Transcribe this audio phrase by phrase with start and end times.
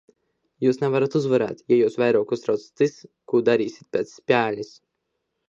[0.65, 2.97] Jūs nevarat uzvarēt, ja jūs vairāk uztrauc tas,
[3.35, 4.75] ko darīsiet pēc spēles!